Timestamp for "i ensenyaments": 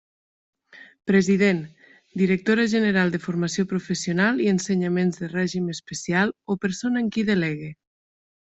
4.47-5.23